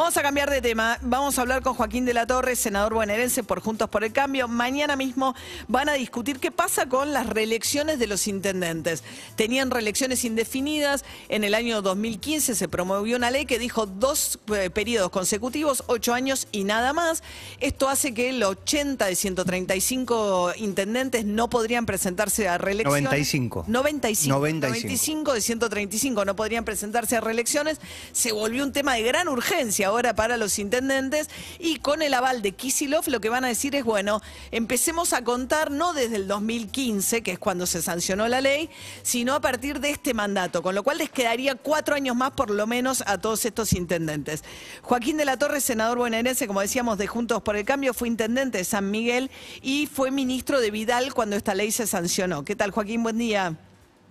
[0.00, 0.98] Vamos a cambiar de tema.
[1.02, 4.48] Vamos a hablar con Joaquín de la Torre, senador bonaerense por Juntos por el Cambio.
[4.48, 5.34] Mañana mismo
[5.68, 9.04] van a discutir qué pasa con las reelecciones de los intendentes.
[9.36, 11.04] Tenían reelecciones indefinidas.
[11.28, 16.14] En el año 2015 se promovió una ley que dijo dos eh, periodos consecutivos, ocho
[16.14, 17.22] años y nada más.
[17.60, 23.02] Esto hace que el 80 de 135 intendentes no podrían presentarse a reelecciones.
[23.02, 23.66] 95.
[23.68, 24.34] 95.
[24.34, 24.66] 95.
[24.66, 27.82] 95 de 135 no podrían presentarse a reelecciones.
[28.12, 32.42] Se volvió un tema de gran urgencia ahora para los intendentes y con el aval
[32.42, 36.28] de Kisilov lo que van a decir es, bueno, empecemos a contar no desde el
[36.28, 38.70] 2015, que es cuando se sancionó la ley,
[39.02, 42.50] sino a partir de este mandato, con lo cual les quedaría cuatro años más por
[42.50, 44.44] lo menos a todos estos intendentes.
[44.82, 48.58] Joaquín de la Torre, senador bonaerense, como decíamos, de Juntos por el Cambio, fue intendente
[48.58, 52.44] de San Miguel y fue ministro de Vidal cuando esta ley se sancionó.
[52.44, 53.02] ¿Qué tal, Joaquín?
[53.02, 53.56] Buen día.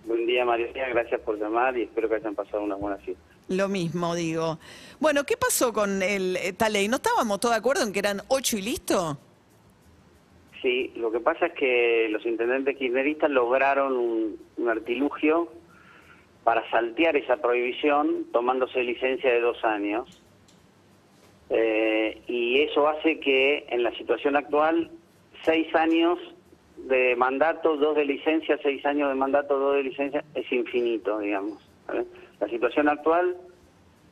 [0.04, 0.88] Buen día, María.
[0.90, 3.29] Gracias por llamar y espero que hayan pasado una buena fiesta.
[3.50, 4.60] Lo mismo, digo.
[5.00, 6.86] Bueno, ¿qué pasó con el, esta ley?
[6.86, 9.18] ¿No estábamos todos de acuerdo en que eran ocho y listo?
[10.62, 15.48] Sí, lo que pasa es que los intendentes kirchneristas lograron un, un artilugio
[16.44, 20.22] para saltear esa prohibición tomándose licencia de dos años.
[21.48, 24.92] Eh, y eso hace que en la situación actual,
[25.44, 26.20] seis años
[26.76, 31.58] de mandato, dos de licencia, seis años de mandato, dos de licencia, es infinito, digamos.
[31.88, 32.06] ¿vale?
[32.40, 33.36] La situación actual,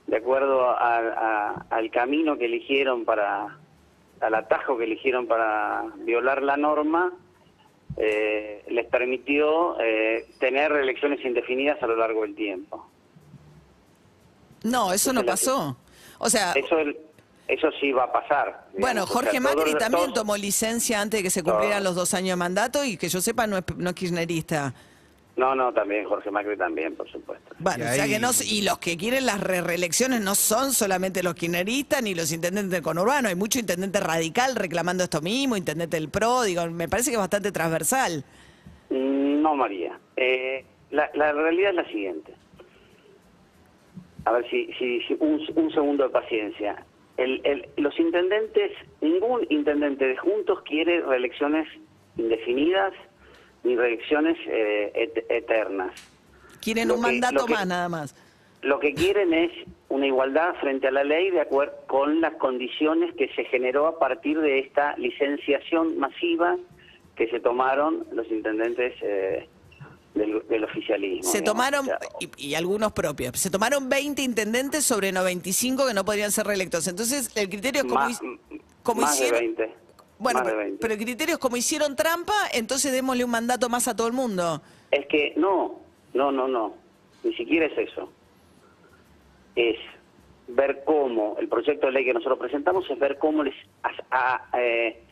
[0.06, 3.58] de acuerdo a- a- al camino que eligieron para,
[4.20, 7.12] al atajo que eligieron para violar la norma,
[7.96, 12.86] eh, les permitió eh, tener elecciones indefinidas a lo largo del tiempo.
[14.62, 15.76] No, eso no pasó.
[16.18, 16.76] O sea, Eso,
[17.46, 18.66] eso sí va a pasar.
[18.78, 19.04] bueno.
[19.04, 22.30] O Jorge sea, Macri también tomó licencia antes de que se cumplieran los dos años
[22.30, 24.74] de mandato y que yo sepa no es, no es kirchnerista.
[25.38, 27.54] No, no, también, Jorge Macri también, por supuesto.
[27.60, 30.72] Bueno, Y o sea que no, y los que quieren las re- reelecciones no son
[30.72, 35.56] solamente los kirchneristas ni los intendentes del conurbano, hay mucho intendente radical reclamando esto mismo,
[35.56, 38.24] intendente del PRO, digo, me parece que es bastante transversal.
[38.90, 39.98] Mm, No, María.
[40.16, 42.34] Eh, la, la realidad es la siguiente.
[44.24, 46.84] A ver si, si, si- un, un segundo de paciencia.
[47.16, 51.68] El, el- los intendentes, ningún intendente de Juntos quiere reelecciones
[52.16, 52.92] indefinidas
[53.68, 55.92] ni reelecciones eh, et- eternas.
[56.60, 58.14] Quieren Lo un que- mandato que- más nada más.
[58.62, 59.52] Lo que quieren es
[59.88, 63.98] una igualdad frente a la ley de acuerdo con las condiciones que se generó a
[64.00, 66.56] partir de esta licenciación masiva
[67.14, 69.48] que se tomaron los intendentes eh,
[70.14, 71.22] del, del oficialismo.
[71.30, 71.44] Se digamos.
[71.70, 76.46] tomaron, y, y algunos propios, se tomaron 20 intendentes sobre 95 que no podrían ser
[76.48, 76.88] reelectos.
[76.88, 78.38] Entonces, el criterio es como, más, hic-
[78.82, 79.54] como más de hicieron...
[79.56, 79.74] 20.
[80.18, 80.78] Bueno, más de pero, 20.
[80.80, 84.12] pero el criterio es como hicieron trampa, entonces démosle un mandato más a todo el
[84.12, 84.60] mundo.
[84.90, 85.80] Es que no,
[86.14, 86.74] no, no, no.
[87.22, 88.10] Ni siquiera es eso.
[89.54, 89.76] Es
[90.48, 94.58] ver cómo el proyecto de ley que nosotros presentamos es ver cómo les as- a-
[94.58, 95.02] eh,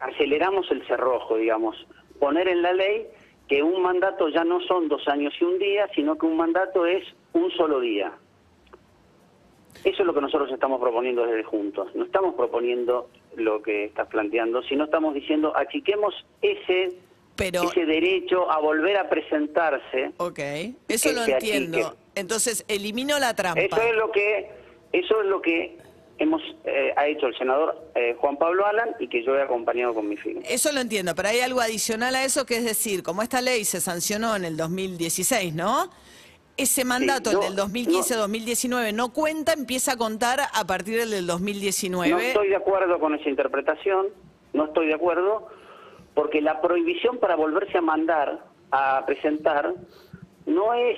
[0.00, 1.76] aceleramos el cerrojo, digamos.
[2.20, 3.06] Poner en la ley
[3.48, 6.86] que un mandato ya no son dos años y un día, sino que un mandato
[6.86, 8.12] es un solo día.
[9.84, 11.88] Eso es lo que nosotros estamos proponiendo desde Juntos.
[11.94, 16.96] No estamos proponiendo lo que estás planteando, sino estamos diciendo achiquemos ese
[17.36, 20.12] Pero, ese derecho a volver a presentarse.
[20.16, 20.38] ok,
[20.88, 21.78] eso lo entiendo.
[21.78, 22.02] achique.
[22.14, 23.60] Entonces, elimino la trampa.
[23.60, 24.50] Eso es lo que
[24.92, 25.76] eso es lo que
[26.18, 29.94] hemos eh, ha hecho el senador eh, Juan Pablo Alan y que yo he acompañado
[29.94, 30.42] con mi firma.
[30.48, 33.64] Eso lo entiendo, pero hay algo adicional a eso que es decir, como esta ley
[33.64, 35.90] se sancionó en el 2016, ¿no?
[36.56, 42.10] Ese mandato, yo- el del 2015-2019, no cuenta, empieza a contar a partir del 2019.
[42.10, 44.06] No estoy de acuerdo con esa interpretación,
[44.52, 45.48] no estoy de acuerdo,
[46.14, 49.74] porque la prohibición para volverse a mandar, a presentar,
[50.46, 50.96] no es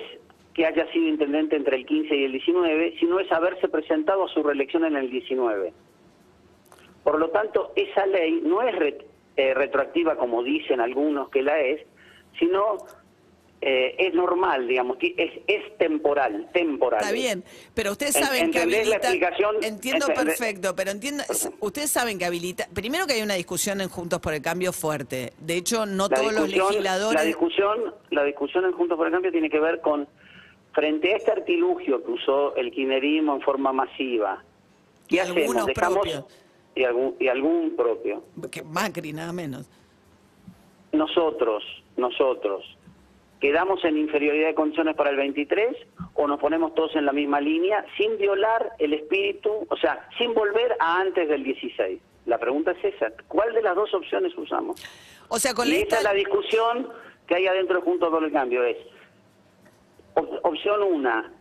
[0.53, 4.29] que haya sido intendente entre el 15 y el 19, sino es haberse presentado a
[4.29, 5.73] su reelección en el 19.
[7.03, 9.05] Por lo tanto, esa ley no es re-
[9.37, 11.81] eh, retroactiva como dicen algunos que la es,
[12.39, 12.77] sino
[13.59, 17.01] eh, es normal, digamos, es, es temporal, temporal.
[17.01, 17.43] Está bien,
[17.73, 19.07] pero ustedes En- saben que ¿entendés la habilita...
[19.09, 19.55] explicación?
[19.63, 21.23] Entiendo Entendés- perfecto, pero entiendo...
[21.59, 22.67] Ustedes saben que habilita...
[22.73, 25.33] Primero que hay una discusión en Juntos por el Cambio fuerte.
[25.39, 27.19] De hecho, no La todos los legisladores...
[27.19, 30.07] La discusión, la discusión en Juntos por el Cambio tiene que ver con,
[30.73, 34.43] frente a este artilugio que usó el kirchnerismo en forma masiva,
[35.07, 35.39] ¿qué Y hacemos?
[35.41, 36.25] algunos Dejamos, propios.
[36.75, 38.23] y, algún, y algún propio.
[38.51, 39.67] que Macri, nada menos.
[40.91, 41.63] Nosotros,
[41.97, 42.63] nosotros,
[43.39, 45.75] ¿quedamos en inferioridad de condiciones para el 23
[46.15, 50.33] o nos ponemos todos en la misma línea sin violar el espíritu, o sea, sin
[50.33, 51.99] volver a antes del 16?
[52.25, 54.81] La pregunta es esa, ¿cuál de las dos opciones usamos?
[55.29, 55.95] O sea, con y esta...
[55.95, 56.89] esa es la discusión
[57.27, 58.77] que hay adentro de Juntos por el Cambio es,
[60.15, 61.31] op- opción una,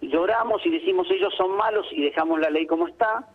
[0.00, 3.28] lloramos y decimos ellos son malos y dejamos la ley como está,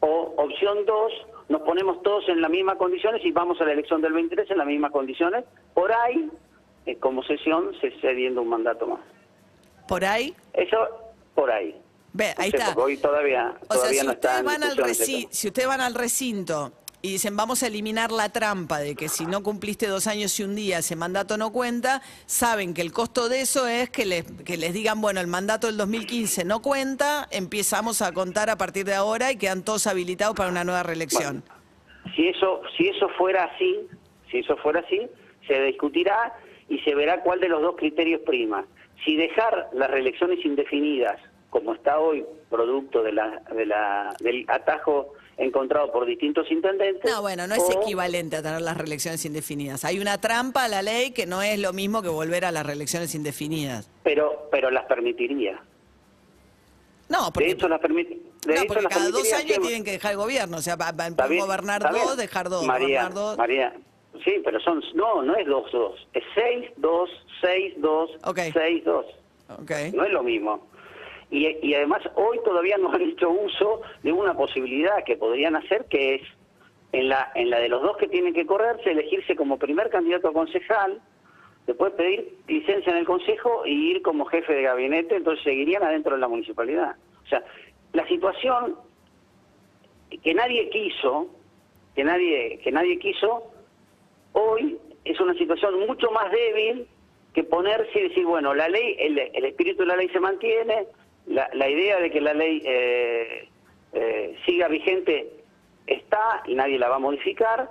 [0.00, 1.12] o opción dos,
[1.48, 4.58] nos ponemos todos en las mismas condiciones y vamos a la elección del 23 en
[4.58, 6.28] las mismas condiciones, por ahí,
[6.88, 9.00] eh, como sesión, se cediendo un mandato más.
[9.86, 10.34] Por ahí.
[10.52, 10.76] Eso,
[11.34, 11.74] por ahí.
[12.12, 12.74] Ve, No ahí sé, está.
[12.76, 15.32] hoy todavía, O sea, todavía si no está ustedes, van al discusión ese reci- tema.
[15.32, 19.24] si ustedes van al recinto y dicen vamos a eliminar la trampa de que si
[19.24, 23.28] no cumpliste dos años y un día ese mandato no cuenta, saben que el costo
[23.28, 27.28] de eso es que les, que les digan, bueno, el mandato del 2015 no cuenta,
[27.30, 31.44] empezamos a contar a partir de ahora y quedan todos habilitados para una nueva reelección.
[32.16, 33.86] Si eso, si eso fuera así,
[34.30, 35.06] si eso fuera así,
[35.46, 36.34] se discutirá
[36.68, 38.66] y se verá cuál de los dos criterios prima.
[39.04, 41.20] Si dejar las reelecciones indefinidas,
[41.50, 47.10] como está hoy, producto de la, de la, del atajo encontrado por distintos intendentes.
[47.10, 49.84] No, bueno, no es o- equivalente a tener las reelecciones indefinidas.
[49.84, 52.66] Hay una trampa a la ley que no es lo mismo que volver a las
[52.66, 53.88] reelecciones indefinidas.
[54.02, 55.60] Pero, pero las permitiría.
[57.08, 59.92] No, De porque, hecho, las, permiti- de no, porque cada dos años que- tienen que
[59.92, 60.58] dejar el gobierno.
[60.58, 63.38] O sea, bien, gobernar dos, dejar dos, María, gobernar dos.
[63.38, 63.72] María,
[64.24, 67.10] sí, pero son, no, no es dos, dos, es seis, dos,
[67.40, 68.38] seis, dos, Ok.
[68.52, 69.06] seis, dos.
[69.60, 69.70] Ok.
[69.94, 70.66] No es lo mismo.
[71.30, 75.84] Y, y además hoy todavía no han hecho uso de una posibilidad que podrían hacer,
[75.86, 76.22] que es
[76.92, 80.28] en la, en la de los dos que tienen que correrse, elegirse como primer candidato
[80.28, 81.00] a concejal,
[81.66, 86.14] después pedir licencia en el consejo y ir como jefe de gabinete, entonces seguirían adentro
[86.14, 86.96] de la municipalidad.
[87.24, 87.44] O sea,
[87.92, 88.76] la situación
[90.22, 91.26] que nadie quiso,
[91.94, 93.50] que nadie, que nadie quiso,
[94.38, 96.86] hoy es una situación mucho más débil
[97.34, 100.86] que ponerse y decir, bueno, la ley, el, espíritu de la ley se mantiene,
[101.26, 103.48] la, la idea de que la ley eh,
[103.92, 105.30] eh, siga vigente
[105.86, 107.70] está y nadie la va a modificar.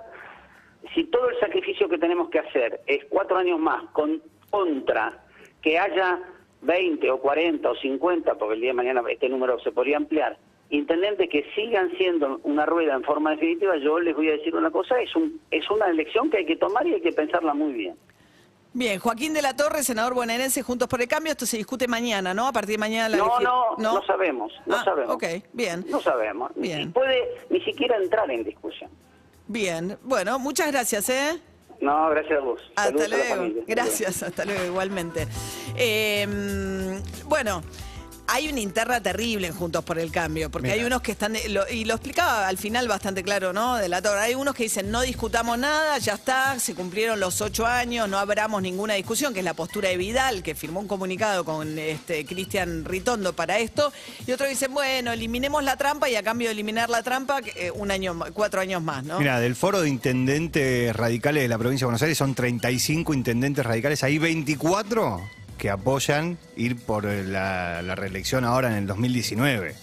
[0.94, 5.24] Si todo el sacrificio que tenemos que hacer es cuatro años más con, contra
[5.62, 6.20] que haya
[6.62, 10.36] 20 o 40 o 50, porque el día de mañana este número se podría ampliar,
[10.70, 14.70] intendentes que sigan siendo una rueda en forma definitiva, yo les voy a decir una
[14.70, 17.72] cosa, es, un, es una elección que hay que tomar y hay que pensarla muy
[17.72, 17.96] bien.
[18.74, 21.32] Bien, Joaquín de la Torre, senador bonaerense, Juntos por el Cambio.
[21.32, 22.46] Esto se discute mañana, ¿no?
[22.46, 23.08] A partir de mañana.
[23.08, 25.14] la No, legi- no, no, sabemos, no Ah, sabemos.
[25.14, 25.24] ok,
[25.54, 25.86] bien.
[25.88, 26.82] No sabemos, ni Bien.
[26.82, 28.90] si puede ni siquiera entrar en discusión.
[29.46, 31.38] Bien, bueno, muchas gracias, ¿eh?
[31.80, 32.60] No, gracias a vos.
[32.76, 33.64] Hasta Saludos luego.
[33.66, 35.26] Gracias, hasta luego, igualmente.
[35.76, 37.62] Eh, mm, bueno.
[38.30, 41.66] Hay una interna terrible en Juntos por el Cambio, porque hay unos que están, lo-
[41.68, 43.76] y lo explicaba al final bastante claro, ¿no?
[43.76, 44.20] De la torre.
[44.20, 48.18] Hay unos que dicen, no discutamos nada, ya está, se cumplieron los ocho años, no
[48.18, 52.26] abramos ninguna discusión, que es la postura de Vidal, que firmó un comunicado con este
[52.26, 53.92] Cristian Ritondo para esto.
[54.26, 57.70] Y otros dicen, bueno, eliminemos la trampa y a cambio de eliminar la trampa, eh,
[57.74, 59.18] un año, cuatro años más, ¿no?
[59.18, 63.64] Mira, del foro de intendentes radicales de la provincia de Buenos Aires son 35 intendentes
[63.64, 65.20] radicales, hay 24
[65.58, 69.74] que apoyan ir por la, la reelección ahora en el 2019.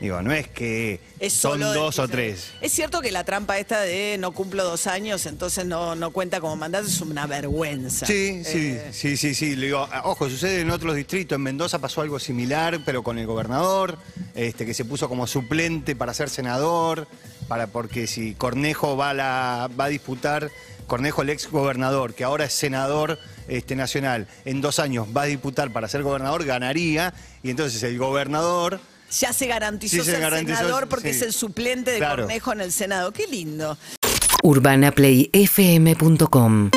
[0.00, 2.12] Digo, no es que Es son dos o 15.
[2.12, 2.50] tres.
[2.60, 6.40] Es cierto que la trampa esta de no cumplo dos años, entonces no, no cuenta
[6.40, 8.06] como mandato, es una vergüenza.
[8.06, 9.56] Sí, sí, Eh, sí, sí, sí.
[9.56, 11.34] Le digo, ojo, sucede en otros distritos.
[11.34, 13.98] En Mendoza pasó algo similar, pero con el gobernador,
[14.36, 17.08] este, que se puso como suplente para ser senador,
[17.48, 20.48] para porque si Cornejo va a, la, va a disputar,
[20.86, 25.26] Cornejo, el ex gobernador, que ahora es senador este, nacional, en dos años va a
[25.26, 28.78] disputar para ser gobernador, ganaría, y entonces el gobernador.
[29.10, 31.16] Ya se garantizó Sí, se ser garantizó, senador porque sí.
[31.16, 32.24] es el suplente de Claro.
[32.24, 33.10] Cornejo en el Senado.
[33.12, 33.78] Qué lindo.
[34.42, 36.70] urbanaplayfm.com